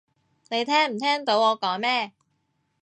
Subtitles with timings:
[0.49, 2.11] 你聽唔聽到我講咩？